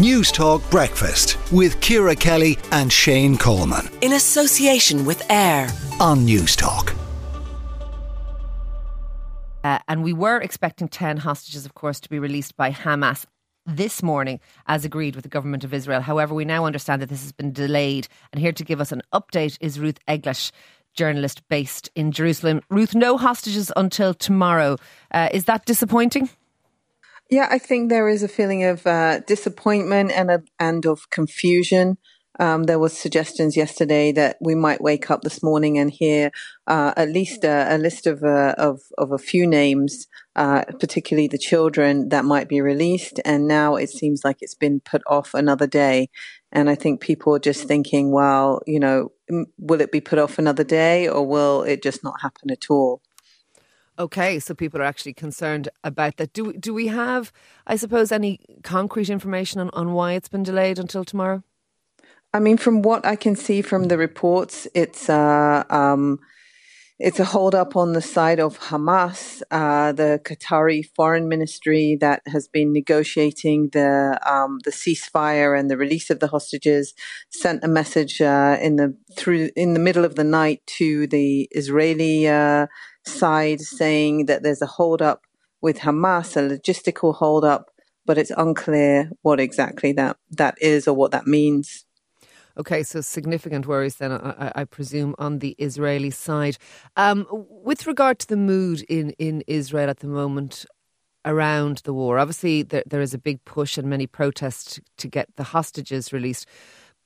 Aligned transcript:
Newstalk 0.00 0.62
Breakfast 0.70 1.36
with 1.52 1.78
Ciara 1.82 2.16
Kelly 2.16 2.56
and 2.72 2.90
Shane 2.90 3.36
Coleman. 3.36 3.86
In 4.00 4.14
association 4.14 5.04
with 5.04 5.20
AIB 5.28 6.00
on 6.00 6.26
Newstalk. 6.26 6.96
Uh, 9.62 9.78
and 9.88 10.02
we 10.02 10.14
were 10.14 10.40
expecting 10.40 10.88
10 10.88 11.18
hostages, 11.18 11.66
of 11.66 11.74
course, 11.74 12.00
to 12.00 12.08
be 12.08 12.18
released 12.18 12.56
by 12.56 12.70
Hamas 12.70 13.26
this 13.66 14.02
morning, 14.02 14.40
as 14.68 14.86
agreed 14.86 15.16
with 15.16 15.24
the 15.24 15.28
government 15.28 15.64
of 15.64 15.74
Israel. 15.74 16.00
However, 16.00 16.32
we 16.32 16.46
now 16.46 16.64
understand 16.64 17.02
that 17.02 17.10
this 17.10 17.20
has 17.20 17.32
been 17.32 17.52
delayed. 17.52 18.08
And 18.32 18.40
here 18.40 18.52
to 18.52 18.64
give 18.64 18.80
us 18.80 18.92
an 18.92 19.02
update 19.12 19.58
is 19.60 19.78
Ruth 19.78 19.98
Eglash, 20.08 20.50
journalist 20.94 21.46
based 21.50 21.90
in 21.94 22.10
Jerusalem. 22.10 22.62
Ruth, 22.70 22.94
no 22.94 23.18
hostages 23.18 23.70
until 23.76 24.14
tomorrow. 24.14 24.78
Uh, 25.10 25.28
is 25.30 25.44
that 25.44 25.66
disappointing? 25.66 26.30
Yeah, 27.30 27.46
I 27.48 27.58
think 27.58 27.90
there 27.90 28.08
is 28.08 28.22
a 28.22 28.28
feeling 28.28 28.64
of 28.64 28.86
uh, 28.86 29.20
disappointment 29.20 30.10
and 30.12 30.48
and 30.58 30.84
of 30.86 31.10
confusion. 31.10 31.96
Um, 32.40 32.64
there 32.64 32.78
was 32.78 32.96
suggestions 32.96 33.56
yesterday 33.56 34.12
that 34.12 34.38
we 34.40 34.54
might 34.54 34.80
wake 34.80 35.10
up 35.10 35.20
this 35.22 35.42
morning 35.42 35.78
and 35.78 35.90
hear 35.90 36.30
uh, 36.66 36.94
at 36.96 37.10
least 37.10 37.44
a, 37.44 37.76
a 37.76 37.76
list 37.76 38.06
of, 38.06 38.22
uh, 38.24 38.54
of 38.56 38.80
of 38.98 39.12
a 39.12 39.18
few 39.18 39.46
names, 39.46 40.08
uh, 40.36 40.64
particularly 40.80 41.28
the 41.28 41.38
children 41.38 42.08
that 42.08 42.24
might 42.24 42.48
be 42.48 42.60
released. 42.60 43.20
And 43.24 43.46
now 43.46 43.76
it 43.76 43.90
seems 43.90 44.24
like 44.24 44.38
it's 44.40 44.54
been 44.54 44.80
put 44.80 45.02
off 45.06 45.34
another 45.34 45.66
day. 45.66 46.08
And 46.50 46.68
I 46.68 46.74
think 46.74 47.00
people 47.00 47.36
are 47.36 47.38
just 47.40 47.64
thinking, 47.68 48.10
well, 48.10 48.60
you 48.66 48.80
know, 48.80 49.12
will 49.58 49.80
it 49.80 49.92
be 49.92 50.00
put 50.00 50.18
off 50.18 50.38
another 50.38 50.64
day, 50.64 51.08
or 51.08 51.24
will 51.24 51.62
it 51.62 51.82
just 51.82 52.02
not 52.02 52.22
happen 52.22 52.50
at 52.50 52.70
all? 52.70 53.02
Okay, 54.00 54.38
so 54.38 54.54
people 54.54 54.80
are 54.80 54.84
actually 54.84 55.12
concerned 55.12 55.68
about 55.84 56.16
that. 56.16 56.32
Do 56.32 56.54
do 56.54 56.72
we 56.72 56.86
have, 56.86 57.30
I 57.66 57.76
suppose, 57.76 58.10
any 58.10 58.40
concrete 58.62 59.10
information 59.10 59.60
on, 59.60 59.68
on 59.74 59.92
why 59.92 60.14
it's 60.14 60.30
been 60.30 60.42
delayed 60.42 60.78
until 60.78 61.04
tomorrow? 61.04 61.42
I 62.32 62.40
mean, 62.40 62.56
from 62.56 62.80
what 62.80 63.04
I 63.04 63.14
can 63.14 63.36
see 63.36 63.60
from 63.60 63.88
the 63.88 63.98
reports, 63.98 64.66
it's 64.74 65.10
uh, 65.10 65.64
um, 65.68 66.18
it's 67.00 67.18
a 67.18 67.24
hold 67.24 67.54
up 67.54 67.76
on 67.76 67.94
the 67.94 68.02
side 68.02 68.38
of 68.38 68.58
Hamas, 68.58 69.40
uh, 69.50 69.90
the 69.92 70.20
Qatari 70.22 70.84
foreign 70.94 71.28
ministry 71.28 71.96
that 71.98 72.20
has 72.26 72.46
been 72.46 72.74
negotiating 72.74 73.70
the 73.72 74.20
um, 74.30 74.58
the 74.64 74.70
ceasefire 74.70 75.58
and 75.58 75.70
the 75.70 75.78
release 75.78 76.10
of 76.10 76.20
the 76.20 76.28
hostages. 76.28 76.92
Sent 77.30 77.64
a 77.64 77.68
message 77.68 78.20
uh, 78.20 78.58
in 78.60 78.76
the 78.76 78.94
through 79.16 79.48
in 79.56 79.72
the 79.72 79.80
middle 79.80 80.04
of 80.04 80.16
the 80.16 80.24
night 80.24 80.60
to 80.78 81.06
the 81.06 81.48
Israeli 81.52 82.28
uh, 82.28 82.66
side 83.06 83.62
saying 83.62 84.26
that 84.26 84.42
there's 84.42 84.62
a 84.62 84.66
holdup 84.66 85.22
with 85.62 85.78
Hamas, 85.78 86.36
a 86.36 86.56
logistical 86.56 87.14
holdup, 87.14 87.70
but 88.04 88.18
it's 88.18 88.32
unclear 88.36 89.10
what 89.22 89.40
exactly 89.40 89.92
that, 89.92 90.16
that 90.30 90.56
is 90.60 90.86
or 90.86 90.94
what 90.94 91.12
that 91.12 91.26
means. 91.26 91.84
Okay, 92.58 92.82
so 92.82 93.00
significant 93.00 93.66
worries 93.66 93.96
then, 93.96 94.12
I, 94.12 94.52
I 94.54 94.64
presume, 94.64 95.14
on 95.18 95.38
the 95.38 95.54
Israeli 95.58 96.10
side. 96.10 96.58
Um, 96.96 97.26
with 97.30 97.86
regard 97.86 98.18
to 98.20 98.26
the 98.26 98.36
mood 98.36 98.82
in, 98.82 99.10
in 99.18 99.42
Israel 99.46 99.88
at 99.88 100.00
the 100.00 100.06
moment 100.06 100.66
around 101.24 101.82
the 101.84 101.94
war, 101.94 102.18
obviously 102.18 102.62
there, 102.62 102.82
there 102.86 103.00
is 103.00 103.14
a 103.14 103.18
big 103.18 103.44
push 103.44 103.78
and 103.78 103.88
many 103.88 104.06
protests 104.06 104.80
to 104.98 105.08
get 105.08 105.28
the 105.36 105.44
hostages 105.44 106.12
released. 106.12 106.46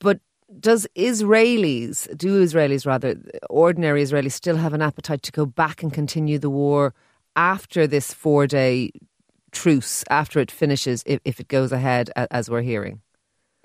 But 0.00 0.20
does 0.60 0.86
Israelis, 0.96 2.16
do 2.16 2.42
Israelis 2.42 2.86
rather, 2.86 3.16
ordinary 3.50 4.02
Israelis, 4.02 4.32
still 4.32 4.56
have 4.56 4.74
an 4.74 4.82
appetite 4.82 5.22
to 5.22 5.32
go 5.32 5.46
back 5.46 5.82
and 5.82 5.92
continue 5.92 6.38
the 6.38 6.50
war 6.50 6.94
after 7.36 7.86
this 7.86 8.12
four 8.12 8.46
day 8.46 8.90
truce, 9.52 10.04
after 10.10 10.40
it 10.40 10.50
finishes, 10.50 11.02
if, 11.06 11.20
if 11.24 11.40
it 11.40 11.48
goes 11.48 11.72
ahead, 11.72 12.10
as 12.30 12.50
we're 12.50 12.62
hearing? 12.62 13.00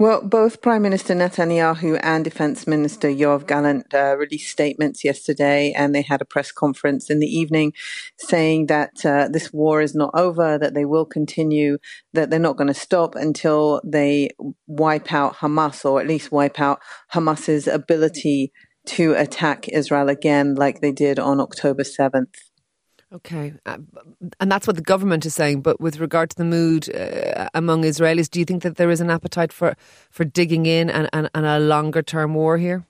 Well, 0.02 0.22
both 0.22 0.62
Prime 0.62 0.82
Minister 0.82 1.14
Netanyahu 1.14 2.00
and 2.02 2.24
Defense 2.24 2.66
Minister 2.66 3.10
Yoav 3.10 3.46
Gallant 3.46 3.94
uh, 3.94 4.16
released 4.16 4.50
statements 4.50 5.04
yesterday, 5.04 5.74
and 5.74 5.94
they 5.94 6.04
had 6.04 6.22
a 6.22 6.26
press 6.26 6.54
conference 6.54 7.10
in 7.10 7.20
the 7.20 7.28
evening 7.28 7.74
saying 8.18 8.68
that 8.68 9.06
uh, 9.06 9.28
this 9.28 9.52
war 9.52 9.82
is 9.82 9.94
not 9.94 10.12
over, 10.14 10.58
that 10.58 10.74
they 10.74 10.86
will 10.86 11.04
continue, 11.04 11.80
that 12.14 12.30
they're 12.30 12.40
not 12.40 12.56
going 12.56 12.70
to 12.70 12.74
stop 12.74 13.14
until 13.16 13.82
they 13.84 14.30
wipe 14.68 15.12
out 15.12 15.36
Hamas, 15.36 15.84
or 15.84 16.00
at 16.00 16.08
least 16.08 16.32
wipe 16.32 16.62
out 16.62 16.80
Hamas's 17.14 17.68
ability 17.68 18.54
to 18.86 19.16
attack 19.16 19.68
Israel 19.68 20.08
again, 20.08 20.56
like 20.56 20.80
they 20.80 20.94
did 20.94 21.20
on 21.20 21.42
October 21.42 21.84
7th. 21.84 22.49
Okay. 23.12 23.54
Uh, 23.66 23.80
and 24.40 24.52
that's 24.52 24.68
what 24.68 24.76
the 24.76 24.84
government 24.84 25.26
is 25.26 25.34
saying. 25.34 25.62
But 25.62 25.82
with 25.82 26.00
regard 26.00 26.30
to 26.30 26.36
the 26.36 26.46
mood 26.46 26.94
uh, 26.96 27.50
among 27.54 27.84
Israelis, 27.84 28.30
do 28.30 28.40
you 28.40 28.46
think 28.46 28.62
that 28.64 28.76
there 28.76 28.92
is 28.92 29.02
an 29.02 29.10
appetite 29.10 29.52
for, 29.52 29.76
for 30.12 30.24
digging 30.24 30.68
in 30.68 30.90
and, 30.90 31.10
and, 31.12 31.30
and 31.34 31.46
a 31.46 31.60
longer 31.60 32.04
term 32.04 32.36
war 32.36 32.58
here? 32.58 32.86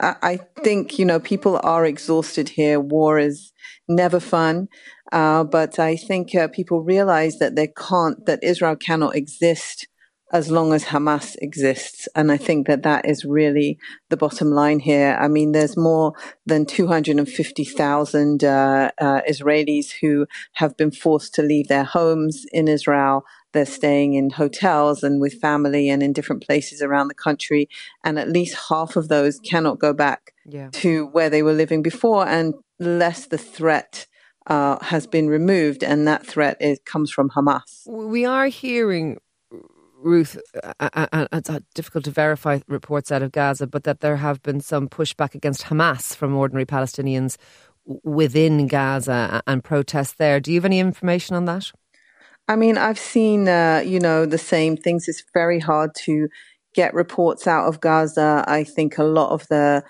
I 0.00 0.38
think, 0.62 0.98
you 0.98 1.04
know, 1.04 1.18
people 1.18 1.58
are 1.64 1.84
exhausted 1.84 2.50
here. 2.50 2.78
War 2.78 3.18
is 3.18 3.52
never 3.88 4.20
fun. 4.20 4.68
Uh, 5.10 5.42
but 5.44 5.78
I 5.78 5.96
think 5.96 6.34
uh, 6.34 6.48
people 6.48 6.82
realize 6.82 7.38
that 7.38 7.56
they 7.56 7.66
can't, 7.66 8.24
that 8.26 8.38
Israel 8.42 8.76
cannot 8.76 9.16
exist 9.16 9.88
as 10.30 10.50
long 10.50 10.72
as 10.72 10.84
Hamas 10.84 11.36
exists. 11.40 12.08
And 12.14 12.30
I 12.30 12.36
think 12.36 12.66
that 12.66 12.82
that 12.82 13.08
is 13.08 13.24
really 13.24 13.78
the 14.10 14.16
bottom 14.16 14.50
line 14.50 14.80
here. 14.80 15.16
I 15.20 15.28
mean, 15.28 15.52
there's 15.52 15.76
more 15.76 16.12
than 16.44 16.66
250,000 16.66 18.44
uh, 18.44 18.90
uh, 18.98 19.20
Israelis 19.28 19.92
who 20.00 20.26
have 20.54 20.76
been 20.76 20.90
forced 20.90 21.34
to 21.34 21.42
leave 21.42 21.68
their 21.68 21.84
homes 21.84 22.44
in 22.52 22.68
Israel. 22.68 23.24
They're 23.52 23.64
staying 23.64 24.14
in 24.14 24.30
hotels 24.30 25.02
and 25.02 25.20
with 25.20 25.40
family 25.40 25.88
and 25.88 26.02
in 26.02 26.12
different 26.12 26.44
places 26.44 26.82
around 26.82 27.08
the 27.08 27.14
country. 27.14 27.68
And 28.04 28.18
at 28.18 28.28
least 28.28 28.56
half 28.68 28.96
of 28.96 29.08
those 29.08 29.38
cannot 29.38 29.78
go 29.78 29.94
back 29.94 30.34
yeah. 30.44 30.68
to 30.72 31.06
where 31.06 31.30
they 31.30 31.42
were 31.42 31.54
living 31.54 31.82
before 31.82 32.26
unless 32.26 33.26
the 33.26 33.38
threat 33.38 34.06
uh, 34.48 34.82
has 34.82 35.06
been 35.06 35.28
removed, 35.28 35.84
and 35.84 36.08
that 36.08 36.26
threat 36.26 36.56
is, 36.58 36.80
comes 36.86 37.10
from 37.10 37.28
Hamas. 37.30 37.86
We 37.86 38.24
are 38.24 38.46
hearing 38.46 39.18
Ruth, 40.00 40.38
uh, 40.62 40.72
uh, 40.80 41.06
uh, 41.12 41.26
it's 41.32 41.50
difficult 41.74 42.04
to 42.04 42.10
verify 42.10 42.60
reports 42.68 43.10
out 43.10 43.22
of 43.22 43.32
Gaza, 43.32 43.66
but 43.66 43.84
that 43.84 44.00
there 44.00 44.16
have 44.16 44.42
been 44.42 44.60
some 44.60 44.88
pushback 44.88 45.34
against 45.34 45.64
Hamas 45.64 46.14
from 46.14 46.36
ordinary 46.36 46.66
Palestinians 46.66 47.36
within 48.04 48.66
Gaza 48.66 49.42
and 49.46 49.64
protests 49.64 50.12
there. 50.12 50.40
Do 50.40 50.52
you 50.52 50.58
have 50.58 50.64
any 50.64 50.78
information 50.78 51.34
on 51.34 51.46
that? 51.46 51.72
I 52.46 52.56
mean, 52.56 52.78
I've 52.78 52.98
seen, 52.98 53.48
uh, 53.48 53.82
you 53.84 53.98
know, 53.98 54.24
the 54.24 54.38
same 54.38 54.76
things. 54.76 55.08
It's 55.08 55.24
very 55.34 55.58
hard 55.58 55.94
to 56.04 56.28
get 56.74 56.94
reports 56.94 57.46
out 57.46 57.66
of 57.66 57.80
Gaza. 57.80 58.44
I 58.46 58.64
think 58.64 58.98
a 58.98 59.04
lot 59.04 59.32
of 59.32 59.48
the 59.48 59.82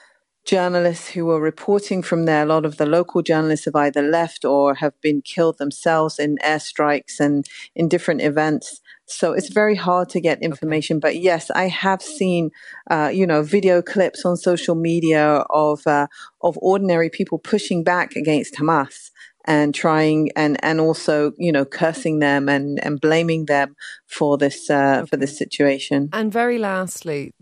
journalists 0.49 1.09
who 1.11 1.27
were 1.27 1.41
reporting 1.41 2.01
from 2.03 2.25
there, 2.25 2.43
a 2.43 2.47
lot 2.47 2.65
of 2.65 2.79
the 2.79 2.87
local 2.87 3.21
journalists 3.21 3.67
have 3.67 3.77
either 3.77 4.01
left 4.01 4.47
or 4.47 4.75
have 4.77 4.99
been 5.03 5.21
killed 5.21 5.59
themselves 5.59 6.19
in 6.19 6.39
airstrikes 6.43 7.21
and 7.21 7.47
in 7.75 7.87
different 7.87 8.23
events. 8.23 8.81
So 9.05 9.35
it's 9.35 9.53
very 9.53 9.75
hard 9.75 10.09
to 10.11 10.21
get 10.23 10.43
information. 10.43 11.01
But 11.01 11.17
yes, 11.17 11.51
I 11.51 11.69
have 11.69 12.01
seen, 12.01 12.51
uh, 12.91 13.11
you 13.13 13.27
know, 13.27 13.43
video 13.43 13.83
clips 13.83 14.25
on 14.25 14.39
social 14.39 14.75
media 14.75 15.45
of 15.51 15.87
uh, 15.87 16.07
of 16.41 16.59
ordinary 16.63 17.11
people 17.11 17.39
pushing 17.39 17.85
back 17.85 18.17
against 18.17 18.55
Hamas 18.55 19.11
and 19.49 19.75
trying 19.75 20.31
and 20.37 20.63
and 20.63 20.79
also 20.79 21.33
you 21.39 21.51
know 21.51 21.65
cursing 21.65 22.21
them 22.21 22.49
and 22.49 22.79
and 22.85 23.01
blaming 23.01 23.47
them 23.47 23.75
for 24.07 24.37
this 24.37 24.71
uh, 24.71 24.99
okay. 25.01 25.07
for 25.09 25.17
this 25.17 25.37
situation. 25.37 26.11
And 26.13 26.31
very 26.31 26.59
lastly, 26.59 27.33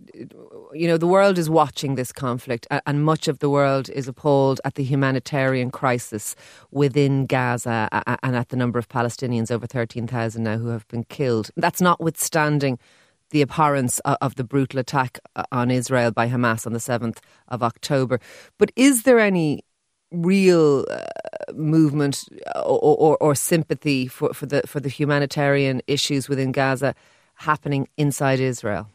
you 0.72 0.88
know 0.88 0.96
the 0.96 1.06
world 1.08 1.36
is 1.36 1.50
watching 1.50 1.96
this 1.96 2.12
conflict, 2.12 2.66
and 2.70 3.04
much 3.04 3.28
of 3.28 3.40
the 3.40 3.50
world 3.50 3.90
is 3.90 4.06
appalled 4.08 4.60
at 4.64 4.76
the 4.76 4.84
humanitarian 4.84 5.70
crisis 5.70 6.36
within 6.70 7.26
Gaza 7.26 7.88
and 8.22 8.36
at 8.36 8.48
the 8.50 8.56
number 8.56 8.78
of 8.78 8.88
Palestinians 8.88 9.50
over 9.50 9.66
thirteen 9.66 10.06
thousand 10.06 10.44
now 10.44 10.56
who 10.56 10.68
have 10.68 10.86
been 10.88 11.04
killed. 11.04 11.50
That's 11.56 11.80
notwithstanding 11.80 12.78
the 13.30 13.42
abhorrence 13.42 13.98
of 14.04 14.36
the 14.36 14.44
brutal 14.44 14.78
attack 14.78 15.18
uh, 15.34 15.42
on 15.50 15.68
Israel 15.68 16.12
by 16.12 16.28
Hamas 16.28 16.64
on 16.64 16.72
the 16.72 16.78
7th 16.78 17.18
of 17.48 17.60
October. 17.60 18.20
But 18.56 18.70
is 18.76 19.02
there 19.02 19.18
any 19.18 19.64
real 20.10 20.84
uh, 20.90 21.52
movement 21.54 22.24
or, 22.56 22.80
or, 22.80 23.16
or, 23.18 23.34
sympathy 23.34 24.06
for, 24.06 24.32
for 24.32 24.46
the 24.46 24.62
for 24.66 24.80
the 24.80 24.88
humanitarian 24.88 25.82
issues 25.86 26.28
within 26.28 26.52
Gaza 26.52 26.94
happening 27.34 27.88
inside 27.96 28.40
Israel? 28.40 28.88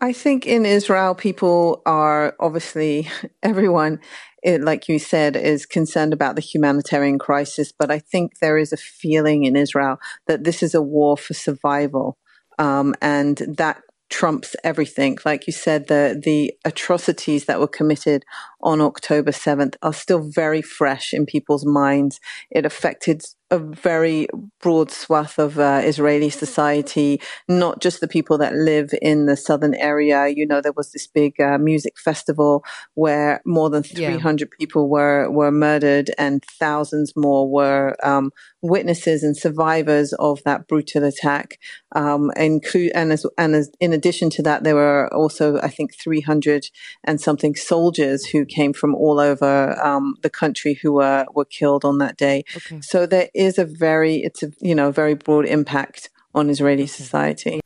I 0.00 0.12
think 0.12 0.46
in 0.46 0.64
Israel, 0.64 1.14
people 1.14 1.82
are 1.84 2.34
obviously 2.40 3.08
everyone, 3.42 4.00
it, 4.42 4.62
like 4.62 4.88
you 4.88 4.98
said, 4.98 5.36
is 5.36 5.66
concerned 5.66 6.12
about 6.12 6.36
the 6.36 6.40
humanitarian 6.40 7.18
crisis. 7.18 7.72
But 7.76 7.90
I 7.90 7.98
think 7.98 8.38
there 8.38 8.56
is 8.56 8.72
a 8.72 8.78
feeling 8.78 9.44
in 9.44 9.56
Israel 9.56 9.98
that 10.26 10.44
this 10.44 10.62
is 10.62 10.74
a 10.74 10.82
war 10.82 11.16
for 11.16 11.34
survival, 11.34 12.16
um, 12.58 12.94
and 13.02 13.36
that 13.58 13.82
trumps 14.10 14.54
everything. 14.62 15.18
Like 15.24 15.46
you 15.46 15.52
said, 15.52 15.86
the 15.86 16.20
the 16.22 16.52
atrocities 16.64 17.46
that 17.46 17.60
were 17.60 17.68
committed 17.68 18.24
on 18.60 18.80
October 18.80 19.30
7th 19.30 19.76
are 19.82 19.94
still 19.94 20.20
very 20.20 20.60
fresh 20.60 21.14
in 21.14 21.24
people's 21.24 21.64
minds. 21.64 22.20
It 22.50 22.66
affected 22.66 23.22
a 23.50 23.58
very 23.58 24.28
broad 24.60 24.90
swath 24.90 25.38
of 25.38 25.58
uh, 25.58 25.80
Israeli 25.82 26.30
society, 26.30 27.20
not 27.48 27.80
just 27.80 28.00
the 28.00 28.08
people 28.08 28.38
that 28.38 28.54
live 28.54 28.90
in 29.02 29.26
the 29.26 29.36
southern 29.36 29.74
area. 29.74 30.28
You 30.28 30.46
know, 30.46 30.60
there 30.60 30.72
was 30.72 30.92
this 30.92 31.06
big 31.06 31.40
uh, 31.40 31.58
music 31.58 31.98
festival 31.98 32.64
where 32.94 33.40
more 33.44 33.68
than 33.68 33.82
300 33.82 34.48
yeah. 34.48 34.56
people 34.58 34.88
were, 34.88 35.30
were 35.30 35.50
murdered 35.50 36.10
and 36.16 36.44
thousands 36.44 37.14
more 37.16 37.50
were 37.50 37.96
um, 38.04 38.30
witnesses 38.62 39.22
and 39.22 39.36
survivors 39.36 40.12
of 40.14 40.42
that 40.44 40.68
brutal 40.68 41.04
attack. 41.04 41.58
Um, 41.92 42.30
and, 42.36 42.62
and, 42.94 43.12
as, 43.12 43.26
and 43.36 43.54
as, 43.54 43.70
in 43.80 43.92
addition 43.92 44.30
to 44.30 44.42
that, 44.42 44.62
there 44.62 44.76
were 44.76 45.12
also, 45.12 45.58
I 45.60 45.68
think, 45.68 45.94
300 45.96 46.66
and 47.04 47.20
something 47.20 47.56
soldiers 47.56 48.26
who 48.26 48.44
came 48.44 48.72
from 48.72 48.94
all 48.94 49.18
over 49.18 49.80
um, 49.82 50.16
the 50.22 50.30
country 50.30 50.74
who 50.74 50.92
were, 50.92 51.26
were 51.34 51.44
killed 51.44 51.84
on 51.84 51.98
that 51.98 52.16
day. 52.16 52.44
Okay. 52.56 52.80
So 52.80 53.06
there 53.06 53.28
is 53.40 53.58
a 53.58 53.64
very, 53.64 54.16
it's 54.16 54.42
a, 54.42 54.52
you 54.60 54.74
know, 54.74 54.92
very 54.92 55.14
broad 55.14 55.46
impact 55.46 56.10
on 56.34 56.50
Israeli 56.50 56.84
mm-hmm. 56.84 57.02
society. 57.02 57.60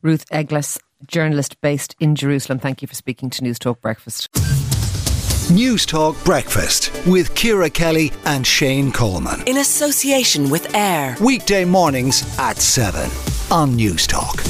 Ruth 0.00 0.28
Eglash, 0.30 0.78
journalist 1.06 1.60
based 1.60 1.94
in 2.00 2.14
Jerusalem. 2.14 2.58
Thank 2.58 2.82
you 2.82 2.88
for 2.88 2.94
speaking 2.94 3.30
to 3.30 3.44
News 3.44 3.58
Talk 3.58 3.80
Breakfast. 3.80 4.28
News 5.50 5.84
Talk 5.84 6.16
Breakfast 6.24 6.90
with 7.06 7.34
Ciara 7.34 7.68
Kelly 7.68 8.10
and 8.24 8.46
Shane 8.46 8.90
Coleman. 8.90 9.42
In 9.46 9.58
association 9.58 10.48
with 10.48 10.66
AIB. 10.68 11.20
Weekday 11.20 11.64
mornings 11.64 12.22
at 12.38 12.56
7 12.56 13.10
on 13.50 13.76
News 13.76 14.06
Talk. 14.06 14.42